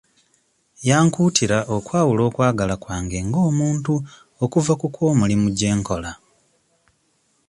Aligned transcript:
Yankuutira 0.87 1.57
okwawula 1.75 2.21
okwagala 2.29 2.75
kwange 2.83 3.17
ng'omuntu 3.27 3.93
okuva 4.43 4.73
ku 4.81 4.87
kw'omulimu 4.93 5.47
gye 5.57 5.71
nkola. 5.77 6.11